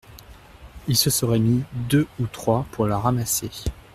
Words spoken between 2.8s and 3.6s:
la ramasser.